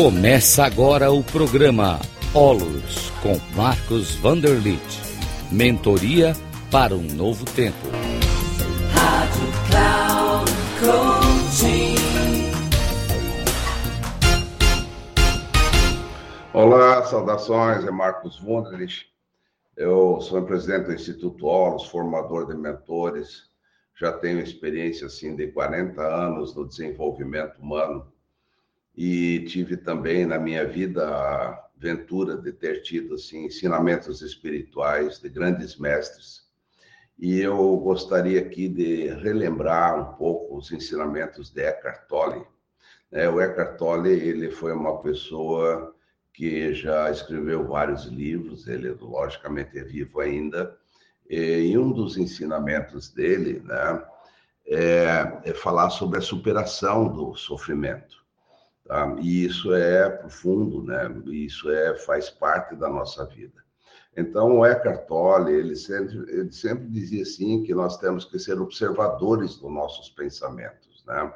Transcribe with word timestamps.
Começa 0.00 0.64
agora 0.64 1.10
o 1.10 1.24
programa 1.24 1.98
Olos 2.32 3.10
com 3.20 3.36
Marcos 3.56 4.14
Vanderlit. 4.14 4.80
Mentoria 5.50 6.34
para 6.70 6.94
um 6.94 7.02
novo 7.02 7.44
tempo. 7.44 7.76
Rádio 8.94 9.48
Cloud 9.66 10.52
Coaching. 10.78 11.96
Olá, 16.52 17.02
saudações, 17.02 17.84
é 17.84 17.90
Marcos 17.90 18.38
Vanderlit. 18.38 19.04
Eu 19.76 20.20
sou 20.20 20.42
o 20.42 20.46
presidente 20.46 20.86
do 20.86 20.92
Instituto 20.92 21.44
Olos, 21.44 21.88
formador 21.88 22.46
de 22.46 22.56
mentores. 22.56 23.50
Já 23.98 24.12
tenho 24.12 24.38
experiência 24.38 25.08
assim 25.08 25.34
de 25.34 25.48
40 25.48 26.00
anos 26.00 26.54
no 26.54 26.68
desenvolvimento 26.68 27.58
humano 27.60 28.06
e 29.00 29.44
tive 29.44 29.76
também 29.76 30.26
na 30.26 30.40
minha 30.40 30.66
vida 30.66 31.08
a 31.08 31.68
ventura 31.76 32.36
de 32.36 32.52
ter 32.52 32.82
tido 32.82 33.14
assim 33.14 33.44
ensinamentos 33.44 34.22
espirituais 34.22 35.20
de 35.20 35.28
grandes 35.28 35.76
mestres. 35.76 36.48
E 37.16 37.38
eu 37.38 37.76
gostaria 37.76 38.40
aqui 38.40 38.68
de 38.68 39.06
relembrar 39.06 40.00
um 40.00 40.16
pouco 40.16 40.56
os 40.56 40.72
ensinamentos 40.72 41.48
de 41.48 41.62
Eckhart 41.62 42.08
Tolle. 42.08 42.44
É, 43.12 43.28
o 43.28 43.40
Eckhart 43.40 43.76
Tolle 43.78 44.10
ele 44.10 44.50
foi 44.50 44.72
uma 44.72 45.00
pessoa 45.00 45.94
que 46.34 46.74
já 46.74 47.08
escreveu 47.08 47.68
vários 47.68 48.06
livros, 48.06 48.66
ele 48.66 48.90
logicamente 49.00 49.78
é 49.78 49.84
vivo 49.84 50.18
ainda, 50.18 50.76
e 51.30 51.78
um 51.78 51.92
dos 51.92 52.18
ensinamentos 52.18 53.10
dele 53.10 53.62
né, 53.64 54.04
é, 54.66 55.40
é 55.44 55.54
falar 55.54 55.90
sobre 55.90 56.18
a 56.18 56.22
superação 56.22 57.06
do 57.06 57.36
sofrimento. 57.36 58.17
Tá? 58.88 59.14
E 59.20 59.44
isso 59.44 59.74
é 59.74 60.08
profundo, 60.08 60.82
né? 60.82 61.14
Isso 61.26 61.70
é 61.70 61.94
faz 61.94 62.30
parte 62.30 62.74
da 62.74 62.88
nossa 62.88 63.26
vida. 63.26 63.62
Então, 64.16 64.58
o 64.58 64.66
Eckhart 64.66 65.06
Tolle, 65.06 65.52
ele 65.52 65.76
sempre, 65.76 66.16
ele 66.32 66.50
sempre 66.50 66.88
dizia 66.88 67.22
assim 67.22 67.62
que 67.62 67.74
nós 67.74 67.98
temos 67.98 68.24
que 68.24 68.38
ser 68.38 68.58
observadores 68.58 69.56
dos 69.56 69.70
nossos 69.70 70.08
pensamentos, 70.08 71.04
né? 71.06 71.30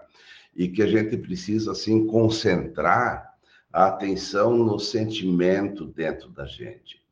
E 0.56 0.66
que 0.66 0.82
a 0.82 0.86
gente 0.86 1.14
precisa, 1.18 1.72
assim, 1.72 2.06
concentrar 2.06 3.34
a 3.70 3.86
atenção 3.86 4.56
no 4.56 4.78
sentimento 4.78 5.86
dentro 5.86 6.30
da 6.30 6.46
gente. 6.46 7.02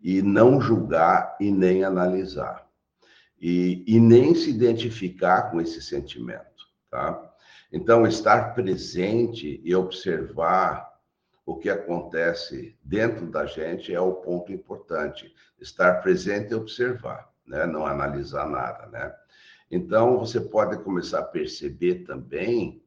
E 0.00 0.22
não 0.22 0.60
julgar 0.60 1.36
e 1.40 1.50
nem 1.50 1.82
analisar. 1.82 2.66
E, 3.40 3.84
e 3.86 3.98
nem 3.98 4.32
se 4.32 4.48
identificar 4.48 5.50
com 5.50 5.60
esse 5.60 5.82
sentimento, 5.82 6.66
tá? 6.88 7.27
Então, 7.72 8.06
estar 8.06 8.54
presente 8.54 9.60
e 9.62 9.74
observar 9.74 10.88
o 11.44 11.56
que 11.56 11.68
acontece 11.68 12.76
dentro 12.82 13.26
da 13.26 13.46
gente 13.46 13.94
é 13.94 14.00
o 14.00 14.14
ponto 14.14 14.52
importante. 14.52 15.34
Estar 15.60 16.02
presente 16.02 16.52
e 16.52 16.54
observar, 16.54 17.30
né? 17.46 17.66
não 17.66 17.86
analisar 17.86 18.48
nada. 18.48 18.86
Né? 18.86 19.14
Então, 19.70 20.18
você 20.18 20.40
pode 20.40 20.82
começar 20.82 21.20
a 21.20 21.24
perceber 21.24 22.04
também 22.04 22.82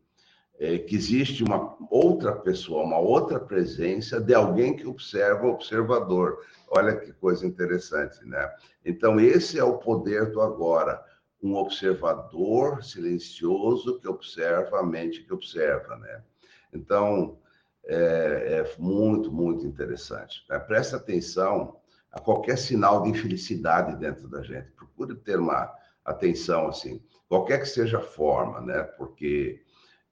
é, 0.59 0.77
que 0.77 0.95
existe 0.95 1.43
uma 1.43 1.75
outra 1.89 2.33
pessoa, 2.33 2.83
uma 2.83 2.99
outra 2.99 3.39
presença 3.39 4.21
de 4.21 4.33
alguém 4.33 4.75
que 4.75 4.87
observa 4.87 5.47
o 5.47 5.53
observador. 5.53 6.39
Olha 6.69 6.95
que 6.95 7.11
coisa 7.13 7.47
interessante, 7.47 8.23
né? 8.23 8.47
Então, 8.85 9.19
esse 9.19 9.57
é 9.57 9.63
o 9.63 9.79
poder 9.79 10.31
do 10.31 10.39
agora 10.39 11.03
um 11.41 11.55
observador 11.55 12.83
silencioso 12.83 13.99
que 13.99 14.07
observa 14.07 14.79
a 14.79 14.83
mente 14.83 15.23
que 15.23 15.33
observa, 15.33 15.95
né? 15.97 16.23
Então, 16.71 17.39
é, 17.85 18.63
é 18.63 18.75
muito, 18.77 19.31
muito 19.31 19.65
interessante. 19.65 20.45
Né? 20.49 20.59
Presta 20.59 20.97
atenção 20.97 21.77
a 22.11 22.19
qualquer 22.19 22.57
sinal 22.57 23.01
de 23.01 23.09
infelicidade 23.09 23.95
dentro 23.97 24.27
da 24.27 24.43
gente. 24.43 24.71
Procure 24.71 25.15
ter 25.15 25.39
uma 25.39 25.73
atenção, 26.05 26.67
assim, 26.67 27.01
qualquer 27.27 27.59
que 27.59 27.67
seja 27.67 27.97
a 27.97 28.01
forma, 28.01 28.61
né? 28.61 28.83
Porque 28.83 29.61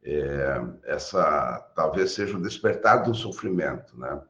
é, 0.03 0.61
essa 0.85 1.59
talvez 1.75 2.11
seja 2.11 2.38
o 2.38 2.41
despertar 2.41 3.03
do 3.03 3.13
sofrimento, 3.13 3.97
né? 4.00 4.22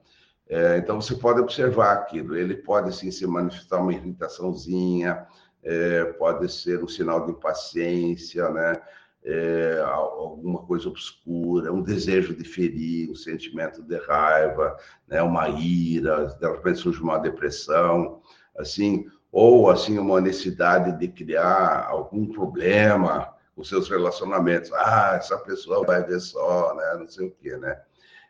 É, 0.47 0.77
então, 0.77 0.99
você 0.99 1.13
pode 1.13 1.39
observar 1.39 1.93
aquilo. 1.93 2.35
Ele 2.35 2.55
pode, 2.55 2.93
sim, 2.95 3.11
se 3.11 3.25
manifestar 3.27 3.77
uma 3.79 3.93
irritaçãozinha, 3.93 5.27
é, 5.63 6.05
pode 6.05 6.51
ser 6.51 6.83
um 6.83 6.87
sinal 6.87 7.25
de 7.25 7.31
impaciência, 7.31 8.49
né? 8.49 8.81
É, 9.23 9.81
alguma 9.83 10.59
coisa 10.65 10.87
obscura, 10.87 11.73
um 11.73 11.81
desejo 11.81 12.33
de 12.33 12.45
ferir, 12.45 13.11
um 13.11 13.15
sentimento 13.15 13.83
de 13.83 13.97
raiva, 13.97 14.77
né? 15.07 15.21
uma 15.21 15.49
ira, 15.49 16.27
de 16.39 16.47
repente 16.47 16.79
surge 16.79 17.01
uma 17.01 17.17
depressão, 17.17 18.21
assim, 18.57 19.07
ou 19.29 19.69
assim 19.69 19.99
uma 19.99 20.21
necessidade 20.21 20.97
de 20.97 21.09
criar 21.09 21.85
algum 21.89 22.27
problema 22.27 23.35
com 23.53 23.63
seus 23.63 23.89
relacionamentos. 23.89 24.71
Ah, 24.73 25.15
essa 25.17 25.37
pessoa 25.39 25.85
vai 25.85 26.01
ver 26.01 26.21
só, 26.21 26.73
né? 26.75 26.95
Não 26.97 27.07
sei 27.07 27.27
o 27.27 27.31
quê, 27.31 27.57
né? 27.57 27.77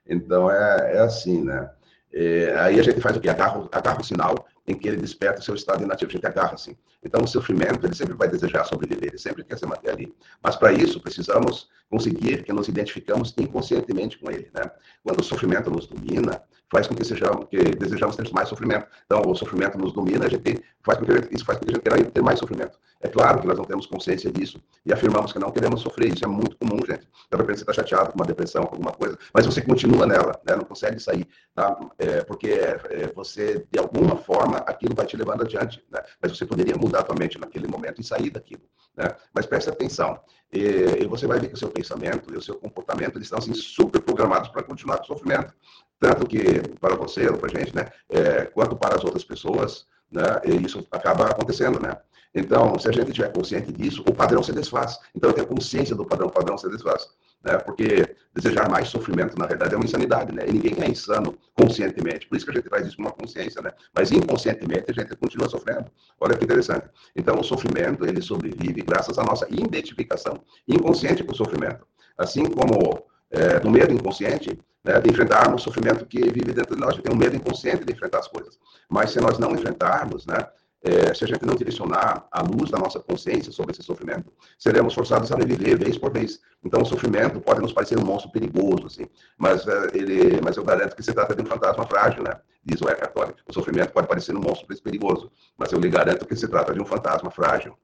Então 0.08 0.50
é, 0.50 0.96
é 0.96 1.00
assim, 1.00 1.44
né? 1.44 1.70
É, 2.12 2.56
aí 2.58 2.80
a 2.80 2.84
gente 2.84 3.00
faz 3.00 3.16
o 3.16 3.22
quê? 3.22 3.30
Agarra, 3.30 3.70
agarra 3.72 4.02
o 4.02 4.04
sinal 4.04 4.48
em 4.70 4.78
que 4.78 4.88
ele 4.88 4.98
desperta 4.98 5.42
o 5.42 5.44
seu 5.44 5.56
estado 5.56 5.84
inativo. 5.84 6.12
A 6.12 6.14
gente 6.14 6.28
agarra 6.28 6.54
assim. 6.54 6.78
Então, 7.04 7.24
o 7.24 7.28
sofrimento, 7.28 7.86
ele 7.86 7.96
sempre 7.96 8.14
vai 8.14 8.28
desejar 8.28 8.66
sobreviver, 8.66 9.10
ele 9.10 9.18
sempre 9.18 9.44
quer 9.44 9.58
se 9.58 9.66
manter 9.66 9.90
ali. 9.90 10.14
Mas, 10.44 10.56
para 10.56 10.72
isso, 10.72 11.02
precisamos 11.02 11.68
conseguir 11.90 12.44
que 12.44 12.54
nos 12.54 12.68
identificamos 12.68 13.34
inconscientemente 13.38 14.20
com 14.20 14.30
ele. 14.30 14.48
Né? 14.54 14.70
Quando 15.04 15.22
o 15.22 15.24
sofrimento 15.24 15.72
nos 15.72 15.88
domina, 15.88 16.44
faz 16.72 16.86
com 16.86 16.94
que, 16.94 17.04
sejamos, 17.04 17.48
que 17.50 17.58
desejamos 17.58 18.16
ter 18.16 18.32
mais 18.32 18.48
sofrimento. 18.48 18.86
Então, 19.06 19.24
o 19.26 19.34
sofrimento 19.36 19.78
nos 19.78 19.92
domina, 19.92 20.26
a 20.26 20.30
gente 20.30 20.64
faz 20.84 21.00
com 21.00 21.06
que, 21.06 21.36
isso 21.36 21.44
faz 21.44 21.58
com 21.58 21.66
que 21.66 21.72
a 21.72 21.76
gente 21.76 21.84
queira 21.84 22.12
ter 22.12 22.22
mais 22.22 22.38
sofrimento. 22.38 22.78
É 23.02 23.08
claro 23.08 23.40
que 23.40 23.48
nós 23.48 23.58
não 23.58 23.64
temos 23.64 23.86
consciência 23.86 24.30
disso 24.30 24.62
e 24.86 24.92
afirmamos 24.92 25.32
que 25.32 25.40
não 25.40 25.52
queremos 25.52 25.82
sofrer. 25.82 26.14
Isso 26.14 26.26
é 26.26 26.28
muito 26.28 26.58
comum, 26.58 26.80
gente. 26.86 27.08
De 27.32 27.38
repente 27.38 27.60
você 27.60 27.64
está 27.64 27.74
chateado 27.74 28.12
com 28.12 28.20
uma 28.20 28.26
depressão, 28.26 28.66
com 28.66 28.76
alguma 28.76 28.92
coisa, 28.92 29.18
mas 29.34 29.46
você 29.46 29.62
continua 29.62 30.06
nela, 30.06 30.40
né? 30.46 30.56
não 30.56 30.66
consegue 30.66 31.00
sair, 31.00 31.26
tá? 31.56 31.80
É, 31.98 32.22
porque 32.24 32.50
é, 32.50 33.12
você, 33.16 33.66
de 33.72 33.80
alguma 33.80 34.18
forma, 34.18 34.59
aquilo 34.66 34.96
vai 34.96 35.06
te 35.06 35.18
levando 35.18 35.42
adiante. 35.42 35.84
Né? 35.92 36.02
Mas 36.22 36.38
você 36.38 36.46
poderia 36.46 36.76
mudar 36.76 37.00
a 37.00 37.04
tua 37.04 37.16
mente 37.16 37.40
naquele 37.40 37.68
momento 37.68 38.02
e 38.02 38.04
sair 38.04 38.30
daquilo. 38.30 38.62
Né? 38.96 39.16
Mas 39.34 39.46
preste 39.46 39.70
atenção. 39.70 40.20
E, 40.52 40.60
e 41.04 41.08
você 41.08 41.28
vai 41.28 41.40
ver 41.40 41.48
que 41.48 41.56
o 41.56 41.58
seu 41.58 41.70
pensamento 41.70 42.34
e 42.34 42.38
o 42.38 42.42
seu 42.42 42.56
comportamento 42.56 43.18
eles 43.18 43.26
estão 43.26 43.40
assim, 43.40 43.54
super 43.54 44.02
programados 44.02 44.50
para 44.50 44.64
continuar 44.64 44.98
com 44.98 45.04
o 45.04 45.08
sofrimento 45.08 45.54
tanto 46.00 46.26
que 46.26 46.62
para 46.80 46.96
você 46.96 47.32
para 47.34 47.48
a 47.48 47.60
gente, 47.60 47.76
né, 47.76 47.88
é, 48.10 48.46
quanto 48.46 48.76
para 48.76 48.96
as 48.96 49.04
outras 49.04 49.24
pessoas, 49.24 49.86
né, 50.10 50.24
e 50.46 50.66
isso 50.66 50.88
acaba 50.92 51.26
acontecendo, 51.26 51.80
né. 51.80 51.98
Então, 52.34 52.78
se 52.78 52.88
a 52.88 52.92
gente 52.92 53.12
tiver 53.12 53.32
consciente 53.32 53.72
disso, 53.72 54.04
o 54.08 54.14
padrão 54.14 54.44
se 54.44 54.54
desfaz. 54.54 55.00
Então, 55.16 55.30
eu 55.30 55.34
tenho 55.34 55.48
consciência 55.48 55.96
do 55.96 56.06
padrão, 56.06 56.28
o 56.28 56.32
padrão 56.32 56.58
se 56.58 56.70
desfaz. 56.70 57.08
Né? 57.44 57.58
Porque 57.58 58.16
desejar 58.34 58.70
mais 58.70 58.90
sofrimento, 58.90 59.38
na 59.38 59.46
verdade, 59.46 59.74
é 59.74 59.78
uma 59.78 59.86
insanidade, 59.86 60.34
né? 60.34 60.44
E 60.48 60.52
ninguém 60.52 60.76
é 60.82 60.90
insano 60.90 61.38
conscientemente. 61.56 62.28
Por 62.28 62.36
isso 62.36 62.46
que 62.46 62.52
a 62.52 62.56
gente 62.56 62.70
faz 62.70 62.86
isso 62.86 62.98
com 62.98 63.04
uma 63.04 63.12
consciência, 63.12 63.62
né? 63.62 63.72
Mas 63.96 64.12
inconscientemente 64.12 64.86
a 64.90 64.94
gente 64.94 65.16
continua 65.16 65.50
sofrendo. 65.50 65.86
Olha 66.20 66.38
que 66.38 66.44
interessante. 66.44 66.88
Então, 67.16 67.40
o 67.40 67.44
sofrimento, 67.44 68.06
ele 68.06 68.22
sobrevive 68.22 68.82
graças 68.82 69.18
à 69.18 69.24
nossa 69.24 69.48
identificação 69.50 70.44
inconsciente 70.68 71.24
com 71.24 71.32
o 71.32 71.36
sofrimento. 71.36 71.88
Assim 72.18 72.46
como 72.46 73.06
é, 73.32 73.60
do 73.60 73.70
medo 73.70 73.94
inconsciente, 73.94 74.60
né, 74.84 75.00
de 75.00 75.10
enfrentarmos 75.10 75.62
o 75.62 75.64
sofrimento 75.64 76.06
que 76.06 76.20
vive 76.20 76.52
dentro 76.52 76.76
de 76.76 76.82
nós. 76.82 76.92
A 76.92 76.94
gente 76.96 77.04
tem 77.04 77.14
um 77.14 77.18
medo 77.18 77.36
inconsciente 77.36 77.86
de 77.86 77.94
enfrentar 77.94 78.20
as 78.20 78.28
coisas. 78.28 78.60
Mas 78.90 79.12
se 79.12 79.20
nós 79.20 79.38
não 79.38 79.52
enfrentarmos, 79.54 80.26
né, 80.26 80.48
é, 80.82 81.14
se 81.14 81.24
a 81.24 81.28
gente 81.28 81.46
não 81.46 81.56
direcionar 81.56 82.28
a 82.32 82.42
luz 82.42 82.70
da 82.70 82.78
nossa 82.78 83.00
consciência 83.00 83.52
sobre 83.52 83.74
esse 83.74 83.84
sofrimento, 83.84 84.32
seremos 84.58 84.94
forçados 84.94 85.32
a 85.32 85.36
reviver 85.36 85.78
vez 85.78 85.98
por 85.98 86.12
vez. 86.12 86.40
Então, 86.64 86.82
o 86.82 86.86
sofrimento 86.86 87.42
pode 87.42 87.62
nos 87.62 87.74
parecer 87.74 87.98
um 87.98 88.06
monstro 88.06 88.32
perigoso, 88.32 88.86
assim, 88.86 89.06
mas, 89.38 89.68
é, 89.68 89.88
ele, 89.94 90.40
mas 90.42 90.58
eu 90.58 90.64
garanto 90.64 90.96
que 90.96 91.04
se 91.04 91.14
trata 91.14 91.36
de 91.36 91.42
um 91.42 91.46
fantasma 91.46 91.86
frágil, 91.86 92.24
né? 92.24 92.40
Diz 92.64 92.82
o 92.82 92.90
Eckhart 92.90 93.14
Tolle. 93.14 93.36
O 93.48 93.54
sofrimento 93.54 93.92
pode 93.92 94.08
parecer 94.08 94.36
um 94.36 94.42
monstro 94.42 94.68
perigoso, 94.82 95.32
mas 95.58 95.72
eu 95.72 95.80
lhe 95.80 95.90
garanto 95.90 96.26
que 96.26 96.36
se 96.36 96.48
trata 96.48 96.74
de 96.74 96.82
um 96.82 96.86
fantasma 96.86 97.32
frágil 97.32 97.78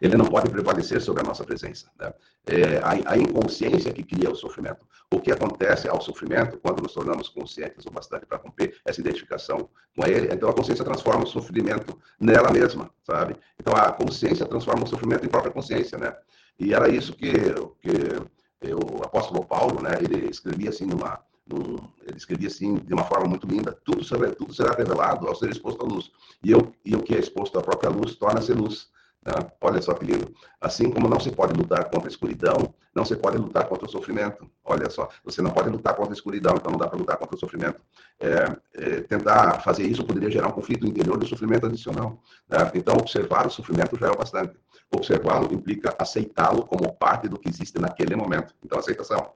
ele 0.00 0.16
não 0.16 0.26
pode 0.26 0.50
prevalecer 0.50 1.00
sobre 1.00 1.22
a 1.22 1.26
nossa 1.26 1.44
presença. 1.44 1.90
Né? 1.98 2.12
É 2.46 2.78
a, 2.78 3.12
a, 3.12 3.16
inconsciência 3.16 3.92
que 3.92 4.02
cria 4.02 4.30
o 4.30 4.34
sofrimento. 4.34 4.86
O 5.12 5.20
que 5.20 5.32
acontece 5.32 5.88
ao 5.88 6.00
sofrimento 6.00 6.58
quando 6.58 6.82
nos 6.82 6.92
tornamos 6.92 7.28
conscientes 7.28 7.86
o 7.86 7.90
bastante 7.90 8.26
para 8.26 8.38
romper 8.38 8.76
essa 8.84 9.00
identificação 9.00 9.68
com 9.96 10.06
ele? 10.06 10.32
Então 10.32 10.48
a 10.48 10.54
consciência 10.54 10.84
transforma 10.84 11.24
o 11.24 11.26
sofrimento 11.26 11.98
nela 12.18 12.50
mesma, 12.50 12.90
sabe? 13.02 13.36
Então 13.58 13.74
a 13.74 13.92
consciência 13.92 14.46
transforma 14.46 14.84
o 14.84 14.88
sofrimento 14.88 15.24
em 15.24 15.28
própria 15.28 15.52
consciência, 15.52 15.98
né? 15.98 16.14
E 16.58 16.74
era 16.74 16.88
isso 16.88 17.14
que, 17.14 17.32
que 17.80 18.72
o 18.74 19.02
apóstolo 19.02 19.44
Paulo, 19.44 19.82
né? 19.82 19.98
Ele 20.02 20.28
escrevia 20.28 20.70
assim 20.70 20.84
numa 20.84 21.20
num, 21.50 21.76
ele 22.06 22.16
escrevia 22.16 22.48
assim 22.48 22.76
de 22.76 22.94
uma 22.94 23.04
forma 23.04 23.26
muito 23.26 23.46
linda: 23.46 23.76
tudo 23.84 24.04
será, 24.04 24.30
tudo 24.30 24.54
será 24.54 24.74
revelado 24.74 25.26
ao 25.26 25.34
ser 25.34 25.50
exposto 25.50 25.84
à 25.84 25.88
luz. 25.88 26.10
E, 26.42 26.50
eu, 26.50 26.72
e 26.84 26.94
o 26.94 27.02
que 27.02 27.14
é 27.14 27.18
exposto 27.18 27.58
à 27.58 27.62
própria 27.62 27.90
luz 27.90 28.14
torna-se 28.14 28.52
luz. 28.52 28.88
Né? 29.24 29.32
Olha 29.60 29.82
só 29.82 29.94
que 29.94 30.04
lindo. 30.04 30.34
Assim 30.60 30.90
como 30.90 31.08
não 31.08 31.20
se 31.20 31.30
pode 31.30 31.52
lutar 31.52 31.90
contra 31.90 32.08
a 32.08 32.10
escuridão, 32.10 32.74
não 32.94 33.04
se 33.04 33.14
pode 33.16 33.38
lutar 33.38 33.68
contra 33.68 33.86
o 33.86 33.90
sofrimento. 33.90 34.50
Olha 34.64 34.90
só, 34.90 35.08
você 35.24 35.40
não 35.42 35.50
pode 35.50 35.68
lutar 35.68 35.94
contra 35.94 36.12
a 36.12 36.14
escuridão, 36.14 36.54
então 36.56 36.72
não 36.72 36.78
dá 36.78 36.88
para 36.88 36.98
lutar 36.98 37.16
contra 37.16 37.36
o 37.36 37.38
sofrimento. 37.38 37.82
É, 38.18 38.56
é, 38.74 39.00
tentar 39.02 39.60
fazer 39.60 39.84
isso 39.84 40.04
poderia 40.04 40.30
gerar 40.30 40.48
um 40.48 40.52
conflito 40.52 40.86
interior 40.86 41.16
do 41.16 41.26
sofrimento 41.26 41.66
adicional. 41.66 42.20
Né? 42.48 42.58
Então, 42.74 42.96
observar 42.96 43.46
o 43.46 43.50
sofrimento 43.50 43.96
já 43.98 44.08
é 44.08 44.10
o 44.10 44.16
bastante. 44.16 44.56
Observá-lo 44.92 45.52
implica 45.52 45.94
aceitá-lo 45.98 46.66
como 46.66 46.92
parte 46.94 47.28
do 47.28 47.38
que 47.38 47.48
existe 47.48 47.78
naquele 47.78 48.16
momento. 48.16 48.54
Então, 48.64 48.78
aceitação. 48.78 49.32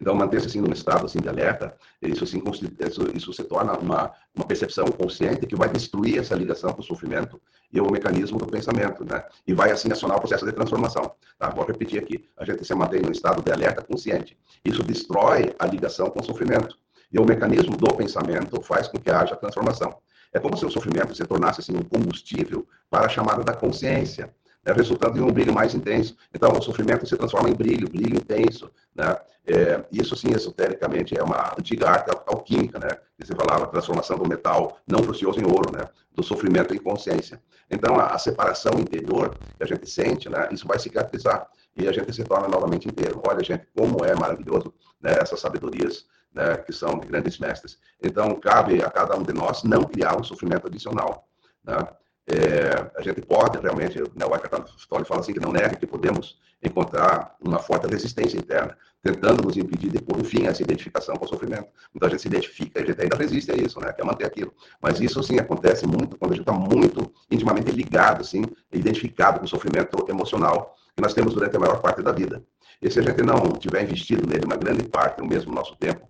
Então, 0.00 0.14
manter-se 0.14 0.46
assim 0.46 0.60
num 0.60 0.72
estado 0.72 1.06
assim 1.06 1.20
de 1.20 1.28
alerta, 1.28 1.74
isso 2.02 2.24
assim 2.24 2.42
isso, 2.80 3.10
isso 3.14 3.32
se 3.32 3.44
torna 3.44 3.78
uma, 3.78 4.12
uma 4.34 4.46
percepção 4.46 4.86
consciente 4.86 5.46
que 5.46 5.56
vai 5.56 5.68
destruir 5.68 6.18
essa 6.18 6.34
ligação 6.34 6.72
com 6.72 6.80
o 6.80 6.84
sofrimento 6.84 7.40
e 7.72 7.80
o 7.80 7.90
mecanismo 7.90 8.38
do 8.38 8.46
pensamento, 8.46 9.04
né? 9.04 9.24
E 9.46 9.52
vai 9.52 9.70
assim 9.70 9.90
acionar 9.90 10.16
o 10.16 10.20
processo 10.20 10.44
de 10.44 10.52
transformação. 10.52 11.12
Tá? 11.38 11.50
Vou 11.50 11.64
repetir 11.64 12.00
aqui: 12.00 12.24
a 12.36 12.44
gente 12.44 12.64
se 12.64 12.74
mantém 12.74 13.02
num 13.02 13.10
estado 13.10 13.42
de 13.42 13.50
alerta 13.52 13.82
consciente. 13.82 14.36
Isso 14.64 14.82
destrói 14.82 15.54
a 15.58 15.66
ligação 15.66 16.10
com 16.10 16.20
o 16.20 16.24
sofrimento. 16.24 16.78
E 17.12 17.18
o 17.18 17.24
mecanismo 17.24 17.76
do 17.76 17.94
pensamento 17.94 18.60
faz 18.62 18.88
com 18.88 18.98
que 18.98 19.10
haja 19.10 19.36
transformação. 19.36 19.96
É 20.32 20.40
como 20.40 20.56
se 20.56 20.66
o 20.66 20.70
sofrimento 20.70 21.14
se 21.14 21.24
tornasse 21.24 21.60
assim 21.60 21.76
um 21.76 21.82
combustível 21.82 22.66
para 22.90 23.06
a 23.06 23.08
chamada 23.08 23.44
da 23.44 23.54
consciência 23.54 24.34
é 24.64 24.72
resultado 24.72 25.14
de 25.14 25.20
um 25.20 25.30
brilho 25.30 25.52
mais 25.52 25.74
intenso. 25.74 26.16
Então, 26.32 26.50
o 26.52 26.62
sofrimento 26.62 27.06
se 27.06 27.16
transforma 27.16 27.50
em 27.50 27.54
brilho, 27.54 27.88
brilho 27.88 28.16
intenso. 28.16 28.70
Né? 28.94 29.16
É, 29.46 29.84
isso, 29.92 30.16
sim, 30.16 30.32
esotericamente, 30.32 31.18
é 31.18 31.22
uma 31.22 31.52
antiga 31.58 31.90
arte 31.90 32.10
alquímica, 32.26 32.78
né? 32.78 32.88
que 33.18 33.26
se 33.26 33.34
falava 33.34 33.66
transformação 33.66 34.16
do 34.16 34.26
metal 34.26 34.78
não 34.86 35.00
precioso 35.00 35.38
em 35.38 35.44
ouro, 35.44 35.70
né? 35.70 35.86
do 36.14 36.22
sofrimento 36.22 36.74
em 36.74 36.78
consciência. 36.78 37.40
Então, 37.70 37.96
a, 37.96 38.14
a, 38.14 38.18
separação 38.18 38.72
interior 38.78 39.36
que 39.56 39.62
a 39.62 39.66
gente 39.66 39.88
sente, 39.88 40.28
né? 40.30 40.48
isso 40.50 40.66
vai 40.66 40.78
cicatrizar 40.78 41.46
e 41.76 41.86
a 41.86 41.92
gente 41.92 42.12
se 42.12 42.24
torna 42.24 42.48
novamente 42.48 42.88
inteiro. 42.88 43.20
Olha, 43.28 43.44
gente, 43.44 43.66
como 43.76 44.04
é 44.04 44.14
maravilhoso 44.14 44.72
né? 45.00 45.14
essas 45.20 45.40
sabedorias 45.40 46.06
né? 46.32 46.56
que 46.56 46.72
são 46.72 46.98
de 46.98 47.06
grandes 47.06 47.38
mestres. 47.38 47.78
Então, 48.02 48.34
cabe 48.36 48.82
a 48.82 48.90
cada 48.90 49.14
um 49.14 49.22
de 49.22 49.32
nós 49.34 49.62
não 49.62 49.82
criar 49.84 50.18
um 50.18 50.24
sofrimento 50.24 50.68
adicional. 50.68 51.28
Né? 51.62 51.76
É, 52.26 52.90
a 52.96 53.02
gente 53.02 53.20
pode 53.20 53.58
realmente, 53.58 53.98
né, 53.98 54.24
o 54.24 54.34
Eckhart 54.34 54.70
Tolle 54.88 55.04
fala 55.04 55.20
assim 55.20 55.34
que 55.34 55.40
não 55.40 55.52
nega 55.52 55.76
que 55.76 55.86
podemos 55.86 56.38
encontrar 56.62 57.36
uma 57.38 57.58
forte 57.58 57.86
resistência 57.86 58.38
interna, 58.38 58.76
tentando 59.02 59.42
nos 59.42 59.58
impedir 59.58 59.90
de 59.90 60.00
pôr 60.00 60.24
fim 60.24 60.46
a 60.46 60.50
essa 60.50 60.62
identificação 60.62 61.16
com 61.16 61.26
o 61.26 61.28
sofrimento. 61.28 61.68
Então 61.94 62.08
a 62.08 62.10
gente 62.10 62.22
se 62.22 62.28
identifica, 62.28 62.80
a 62.80 62.86
gente 62.86 62.98
ainda 62.98 63.16
resiste 63.16 63.52
a 63.52 63.54
isso, 63.54 63.78
né, 63.78 63.92
quer 63.92 64.04
manter 64.04 64.24
aquilo. 64.24 64.54
Mas 64.80 65.00
isso 65.00 65.22
sim 65.22 65.38
acontece 65.38 65.86
muito 65.86 66.16
quando 66.16 66.32
a 66.32 66.34
gente 66.34 66.48
está 66.48 66.52
muito 66.52 67.12
intimamente 67.30 67.70
ligado, 67.70 68.22
assim, 68.22 68.44
identificado 68.72 69.38
com 69.38 69.44
o 69.44 69.48
sofrimento 69.48 70.06
emocional 70.08 70.74
que 70.96 71.02
nós 71.02 71.12
temos 71.12 71.34
durante 71.34 71.56
a 71.56 71.60
maior 71.60 71.82
parte 71.82 72.02
da 72.02 72.12
vida. 72.12 72.42
E 72.80 72.90
se 72.90 73.00
a 73.00 73.02
gente 73.02 73.22
não 73.22 73.52
tiver 73.52 73.82
investido 73.82 74.26
nele 74.26 74.46
uma 74.46 74.56
grande 74.56 74.84
parte, 74.84 75.20
o 75.20 75.26
mesmo 75.26 75.52
nosso 75.52 75.76
tempo 75.76 76.08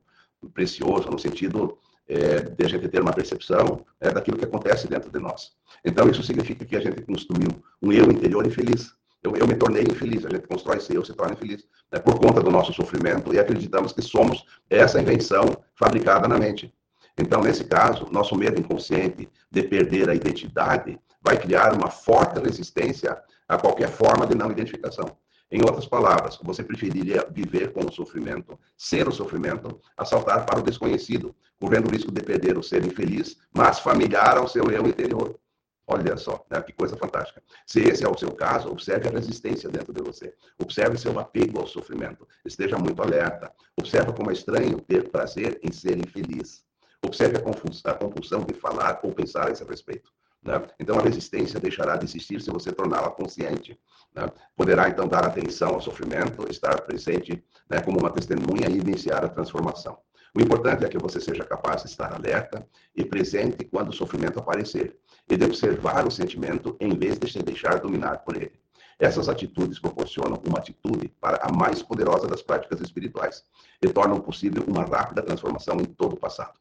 precioso, 0.52 1.10
no 1.10 1.18
sentido 1.18 1.78
é, 2.08 2.40
de 2.40 2.64
a 2.64 2.68
gente 2.68 2.88
ter 2.88 3.00
uma 3.00 3.12
percepção 3.12 3.84
é, 4.00 4.10
daquilo 4.10 4.36
que 4.36 4.44
acontece 4.44 4.86
dentro 4.88 5.10
de 5.10 5.18
nós. 5.18 5.52
Então, 5.84 6.08
isso 6.08 6.22
significa 6.22 6.64
que 6.64 6.76
a 6.76 6.80
gente 6.80 7.02
construiu 7.02 7.50
um 7.82 7.92
eu 7.92 8.10
interior 8.10 8.46
infeliz. 8.46 8.92
Eu, 9.22 9.34
eu 9.36 9.46
me 9.46 9.54
tornei 9.54 9.82
infeliz, 9.82 10.24
a 10.26 10.28
gente 10.28 10.46
constrói 10.46 10.76
esse 10.76 10.94
eu, 10.94 11.04
se 11.04 11.14
torna 11.14 11.32
infeliz, 11.32 11.66
né, 11.90 11.98
por 11.98 12.18
conta 12.18 12.42
do 12.42 12.50
nosso 12.50 12.72
sofrimento 12.74 13.32
e 13.32 13.38
acreditamos 13.38 13.92
que 13.92 14.02
somos 14.02 14.44
essa 14.68 15.00
invenção 15.00 15.44
fabricada 15.74 16.28
na 16.28 16.38
mente. 16.38 16.72
Então, 17.16 17.40
nesse 17.40 17.64
caso, 17.64 18.06
nosso 18.10 18.36
medo 18.36 18.60
inconsciente 18.60 19.28
de 19.50 19.62
perder 19.62 20.10
a 20.10 20.14
identidade 20.14 20.98
vai 21.22 21.38
criar 21.38 21.72
uma 21.72 21.90
forte 21.90 22.38
resistência 22.40 23.16
a 23.48 23.56
qualquer 23.56 23.88
forma 23.88 24.26
de 24.26 24.34
não 24.34 24.50
identificação. 24.50 25.16
Em 25.54 25.62
outras 25.62 25.86
palavras, 25.86 26.36
você 26.42 26.64
preferiria 26.64 27.24
viver 27.30 27.72
com 27.72 27.86
o 27.86 27.92
sofrimento, 27.92 28.58
ser 28.76 29.06
o 29.06 29.12
sofrimento, 29.12 29.80
a 29.96 30.04
saltar 30.04 30.44
para 30.44 30.58
o 30.58 30.62
desconhecido, 30.64 31.32
correndo 31.60 31.86
o 31.86 31.92
risco 31.92 32.10
de 32.10 32.20
perder 32.20 32.58
o 32.58 32.62
ser 32.62 32.84
infeliz, 32.84 33.36
mas 33.56 33.78
familiar 33.78 34.36
ao 34.36 34.48
seu 34.48 34.68
eu 34.68 34.84
interior. 34.84 35.38
Olha 35.86 36.16
só, 36.16 36.44
né? 36.50 36.60
que 36.60 36.72
coisa 36.72 36.96
fantástica. 36.96 37.40
Se 37.64 37.78
esse 37.78 38.04
é 38.04 38.08
o 38.08 38.18
seu 38.18 38.32
caso, 38.32 38.68
observe 38.68 39.06
a 39.06 39.12
resistência 39.12 39.70
dentro 39.70 39.92
de 39.92 40.02
você. 40.02 40.34
Observe 40.58 40.98
seu 40.98 41.16
apego 41.20 41.60
ao 41.60 41.68
sofrimento. 41.68 42.26
Esteja 42.44 42.76
muito 42.76 43.00
alerta. 43.00 43.52
Observe 43.78 44.12
como 44.12 44.30
é 44.30 44.32
estranho 44.32 44.80
ter 44.80 45.08
prazer 45.08 45.60
em 45.62 45.70
ser 45.70 45.96
infeliz. 45.98 46.64
Observe 47.00 47.36
a 47.36 47.94
compulsão 47.94 48.42
de 48.44 48.54
falar 48.54 48.98
ou 49.04 49.12
pensar 49.12 49.46
a 49.46 49.52
esse 49.52 49.62
respeito. 49.62 50.10
Né? 50.44 50.62
Então, 50.78 50.98
a 50.98 51.02
resistência 51.02 51.58
deixará 51.58 51.96
de 51.96 52.04
existir 52.04 52.40
se 52.40 52.50
você 52.50 52.70
torná-la 52.70 53.10
consciente. 53.10 53.78
Né? 54.14 54.30
Poderá, 54.54 54.88
então, 54.88 55.08
dar 55.08 55.24
atenção 55.24 55.70
ao 55.70 55.80
sofrimento, 55.80 56.48
estar 56.50 56.82
presente 56.82 57.42
né, 57.68 57.80
como 57.80 57.98
uma 57.98 58.10
testemunha 58.10 58.68
e 58.68 58.78
iniciar 58.78 59.24
a 59.24 59.28
transformação. 59.28 59.98
O 60.36 60.40
importante 60.40 60.84
é 60.84 60.88
que 60.88 60.98
você 60.98 61.20
seja 61.20 61.44
capaz 61.44 61.82
de 61.82 61.88
estar 61.88 62.12
alerta 62.12 62.66
e 62.94 63.04
presente 63.04 63.64
quando 63.64 63.90
o 63.90 63.92
sofrimento 63.92 64.38
aparecer, 64.38 64.98
e 65.30 65.36
de 65.36 65.44
observar 65.44 66.06
o 66.06 66.10
sentimento 66.10 66.76
em 66.80 66.94
vez 66.96 67.18
de 67.18 67.30
se 67.30 67.38
deixar 67.42 67.78
dominar 67.78 68.18
por 68.18 68.36
ele. 68.36 68.52
Essas 68.98 69.28
atitudes 69.28 69.78
proporcionam 69.78 70.40
uma 70.46 70.58
atitude 70.58 71.08
para 71.20 71.38
a 71.42 71.52
mais 71.52 71.82
poderosa 71.82 72.26
das 72.26 72.42
práticas 72.42 72.80
espirituais 72.80 73.44
e 73.80 73.88
tornam 73.88 74.20
possível 74.20 74.64
uma 74.66 74.84
rápida 74.84 75.22
transformação 75.22 75.76
em 75.80 75.84
todo 75.84 76.14
o 76.14 76.20
passado. 76.20 76.58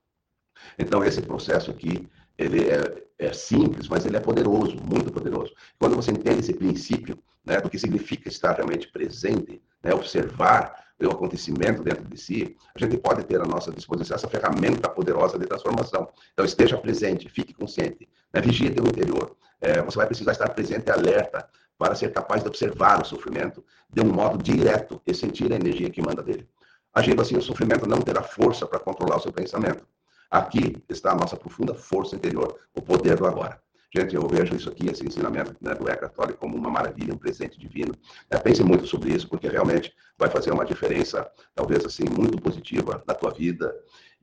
Então, 0.78 1.04
esse 1.04 1.22
processo 1.22 1.72
aqui 1.72 2.08
ele 2.38 2.70
é, 2.70 3.04
é, 3.20 3.34
simples, 3.34 3.88
mas 3.88 4.06
ele 4.06 4.18
é 4.18 4.20
poderoso, 4.20 4.78
muito 4.78 5.12
poderoso. 5.12 5.54
Quando 5.80 5.96
você 5.96 6.12
entende 6.12 6.40
esse 6.40 6.54
princípio 6.54 7.18
né, 7.46 7.60
do 7.62 7.70
que 7.70 7.78
significa 7.78 8.28
estar 8.28 8.54
realmente 8.54 8.88
presente, 8.88 9.62
né, 9.84 9.94
observar 9.94 10.84
o 11.02 11.12
acontecimento 11.12 11.84
dentro 11.84 12.06
de 12.06 12.18
si, 12.18 12.56
a 12.74 12.80
gente 12.80 12.98
pode 12.98 13.26
ter 13.26 13.42
à 13.42 13.46
nossa 13.46 13.72
disposição 13.72 14.16
essa 14.16 14.30
ferramenta 14.30 14.90
poderosa 14.90 15.38
de 15.38 15.46
transformação. 15.46 16.08
Então, 16.32 16.46
esteja 16.46 16.78
presente, 16.78 17.30
fique 17.30 17.54
consciente, 17.54 18.08
né, 18.34 18.42
vigie 18.42 18.70
teu 18.70 18.86
interior. 18.86 19.36
É, 19.60 19.82
você 19.82 19.98
vai 19.98 20.08
precisar 20.08 20.32
estar 20.32 20.50
presente 20.50 20.88
e 20.88 20.92
alerta 20.92 21.48
para 21.78 21.96
ser 21.96 22.12
capaz 22.14 22.42
de 22.42 22.48
observar 22.48 23.02
o 23.02 23.06
sofrimento 23.06 23.64
de 23.92 24.02
um 24.02 24.12
modo 24.12 24.42
direto 24.42 25.02
e 25.06 25.14
sentir 25.14 25.52
a 25.52 25.56
energia 25.56 25.90
que 25.90 26.02
manda 26.02 26.24
dele. 26.24 26.48
Agindo 26.94 27.22
assim, 27.22 27.36
o 27.36 27.42
sofrimento 27.42 27.88
não 27.88 28.00
terá 28.00 28.22
força 28.22 28.66
para 28.66 28.80
controlar 28.80 29.18
o 29.18 29.20
seu 29.20 29.34
pensamento. 29.34 29.86
Aqui 30.34 30.84
está 30.90 31.12
a 31.12 31.16
nossa 31.16 31.38
profunda 31.38 31.76
força 31.76 32.16
interior, 32.16 32.58
o 32.74 32.82
poder 32.82 33.18
do 33.18 33.28
agora. 33.28 33.62
Gente, 33.96 34.16
eu 34.16 34.28
vejo 34.28 34.56
isso 34.56 34.68
aqui, 34.68 34.90
esse 34.90 35.06
ensinamento 35.06 35.56
né, 35.62 35.76
do 35.76 35.86
Tolle 36.10 36.34
como 36.34 36.58
uma 36.58 36.72
maravilha, 36.72 37.14
um 37.14 37.20
presente 37.20 37.60
divino. 37.60 37.94
É, 38.32 38.40
pense 38.40 38.64
muito 38.64 38.88
sobre 38.88 39.14
isso, 39.14 39.30
porque 39.30 39.48
realmente 39.48 39.94
vai 40.18 40.32
fazer 40.32 40.50
uma 40.50 40.66
diferença, 40.66 41.30
talvez 41.54 41.86
assim, 41.86 42.06
muito 42.06 42.42
positiva 42.42 43.04
na 43.08 43.14
tua 43.14 43.30
vida. 43.30 43.72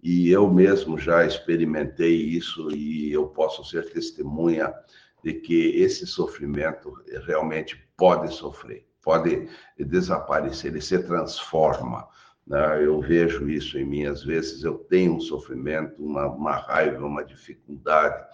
E 0.02 0.28
eu 0.32 0.50
mesmo 0.50 0.98
já 0.98 1.24
experimentei 1.24 2.16
isso 2.16 2.72
e 2.72 3.12
eu 3.12 3.28
posso 3.28 3.64
ser 3.64 3.88
testemunha 3.92 4.74
de 5.22 5.34
que 5.34 5.80
esse 5.80 6.08
sofrimento 6.08 6.92
realmente 7.24 7.80
pode 7.96 8.34
sofrer, 8.34 8.84
pode 9.00 9.48
desaparecer, 9.78 10.72
ele 10.72 10.80
se 10.80 10.98
transforma. 10.98 12.08
Né? 12.50 12.84
Eu 12.84 13.00
vejo 13.00 13.48
isso 13.48 13.78
em 13.78 13.84
mim, 13.84 14.06
às 14.06 14.24
vezes 14.24 14.64
eu 14.64 14.74
tenho 14.76 15.14
um 15.14 15.20
sofrimento, 15.20 16.04
uma, 16.04 16.26
uma 16.26 16.56
raiva, 16.56 17.06
uma 17.06 17.24
dificuldade, 17.24 18.26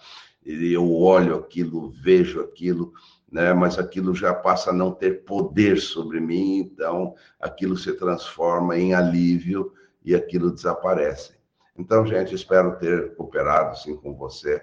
e 0.43 0.73
eu 0.73 0.91
olho 0.91 1.35
aquilo, 1.35 1.91
vejo 1.91 2.41
aquilo, 2.41 2.91
né? 3.31 3.53
mas 3.53 3.77
aquilo 3.77 4.15
já 4.15 4.33
passa 4.33 4.71
a 4.71 4.73
não 4.73 4.91
ter 4.91 5.23
poder 5.23 5.79
sobre 5.79 6.19
mim, 6.19 6.57
então 6.57 7.13
aquilo 7.39 7.77
se 7.77 7.93
transforma 7.93 8.75
em 8.75 8.95
alívio 8.95 9.71
e 10.03 10.15
aquilo 10.15 10.51
desaparece. 10.51 11.37
Então, 11.77 12.03
gente, 12.03 12.33
espero 12.33 12.79
ter 12.79 13.13
cooperado 13.15 13.69
assim 13.69 13.95
com 13.95 14.15
você 14.15 14.59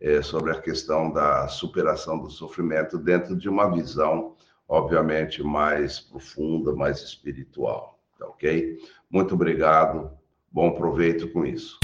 é, 0.00 0.22
sobre 0.22 0.52
a 0.52 0.60
questão 0.60 1.12
da 1.12 1.48
superação 1.48 2.18
do 2.18 2.30
sofrimento 2.30 2.96
dentro 2.96 3.36
de 3.36 3.46
uma 3.46 3.70
visão, 3.70 4.36
obviamente, 4.66 5.42
mais 5.42 6.00
profunda, 6.00 6.74
mais 6.74 7.02
espiritual. 7.02 7.95
Tá 8.18 8.26
ok? 8.26 8.78
Muito 9.10 9.34
obrigado. 9.34 10.10
Bom 10.50 10.72
proveito 10.72 11.28
com 11.28 11.44
isso. 11.44 11.78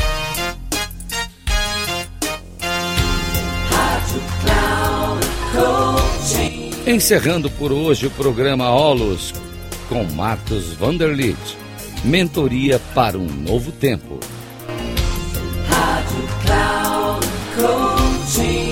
Encerrando 6.87 7.51
por 7.51 7.73
hoje 7.73 8.07
o 8.07 8.11
programa 8.11 8.71
Olos 8.71 9.33
com 9.89 10.05
Marcos 10.05 10.73
Vanderlit. 10.75 11.39
Mentoria 12.05 12.81
para 12.95 13.17
um 13.17 13.27
novo 13.27 13.71
tempo. 13.71 14.19
Rádio 15.69 16.29
Cloud 16.45 17.27
Coaching. 17.55 18.72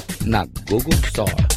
na 0.25 0.45
Google 0.69 0.97
Store. 1.09 1.50